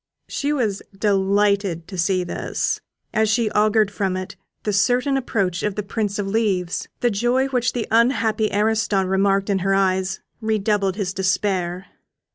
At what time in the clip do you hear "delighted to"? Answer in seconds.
0.97-1.95